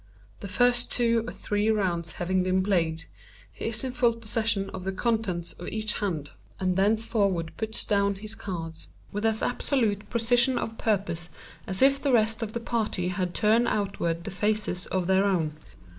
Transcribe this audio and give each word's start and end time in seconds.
The 0.39 0.47
first 0.47 0.91
two 0.91 1.23
or 1.27 1.31
three 1.31 1.69
rounds 1.69 2.13
having 2.13 2.41
been 2.41 2.63
played, 2.63 3.05
he 3.53 3.65
is 3.65 3.83
in 3.83 3.91
full 3.91 4.13
possession 4.15 4.71
of 4.71 4.83
the 4.83 4.91
contents 4.91 5.53
of 5.53 5.67
each 5.67 5.99
hand, 5.99 6.31
and 6.59 6.75
thenceforward 6.75 7.51
puts 7.55 7.85
down 7.85 8.15
his 8.15 8.33
cards 8.33 8.87
with 9.11 9.27
as 9.27 9.43
absolute 9.43 10.01
a 10.01 10.05
precision 10.05 10.57
of 10.57 10.79
purpose 10.79 11.29
as 11.67 11.83
if 11.83 12.01
the 12.01 12.11
rest 12.11 12.41
of 12.41 12.53
the 12.53 12.59
party 12.59 13.09
had 13.09 13.35
turned 13.35 13.67
outward 13.67 14.23
the 14.23 14.31
faces 14.31 14.87
of 14.87 15.05
their 15.05 15.23
own. 15.25 15.55